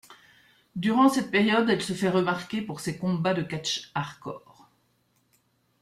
Durant 0.75 1.09
cette 1.09 1.29
période, 1.29 1.69
elle 1.69 1.83
se 1.83 1.93
fait 1.93 2.09
remarquer 2.09 2.63
pour 2.63 2.79
se 2.79 2.89
combats 2.89 3.35
de 3.35 3.43
catch 3.43 3.91
hardcore. 3.93 4.67